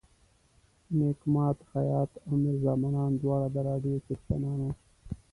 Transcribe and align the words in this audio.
نیک 0.97 1.19
ماد 1.33 1.57
خیاط 1.71 2.11
او 2.25 2.31
میرزا 2.41 2.73
منان 2.81 3.11
دواړه 3.21 3.47
د 3.51 3.57
راډیو 3.67 4.03
څښتنان 4.05 4.59
وو. 4.65 4.71